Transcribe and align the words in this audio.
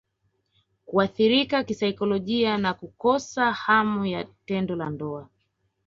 Kuathirika 0.85 1.63
kisaikolojia 1.63 2.57
na 2.57 2.73
Kukosa 2.73 3.51
hamu 3.51 4.05
ya 4.05 4.27
tendo 4.45 4.75
la 4.75 4.89
ndoa 4.89 5.29